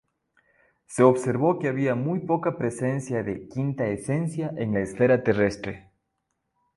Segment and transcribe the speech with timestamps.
[0.87, 5.91] Se observó que había muy poca presencia de quintaesencia en la esfera terrestre.